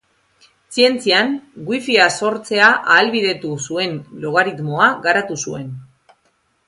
Zientzian, 0.75 1.35
wifia 1.67 2.07
sortzea 2.23 2.69
ahalbidetu 2.95 3.53
zuen 3.67 3.93
logaritmoa 4.25 4.89
garatu 5.05 5.39
zuen. 5.45 5.71